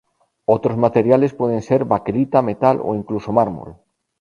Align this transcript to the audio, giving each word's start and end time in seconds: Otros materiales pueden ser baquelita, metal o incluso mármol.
Otros 0.45 0.77
materiales 0.77 1.35
pueden 1.35 1.61
ser 1.61 1.85
baquelita, 1.85 2.41
metal 2.41 2.79
o 2.83 2.95
incluso 2.95 3.31
mármol. 3.31 3.75